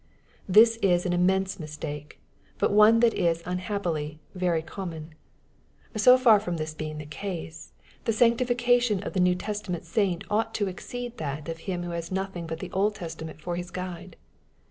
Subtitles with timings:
[0.49, 2.19] This is an immense mistake,
[2.57, 5.09] but one that is unhappily very common^
[5.95, 7.71] So far from this being the case,
[8.05, 12.11] the sanctification of the New Testament saint ought to exceed that of him who has
[12.11, 14.15] nothing but the Old Testament fo/ his guide.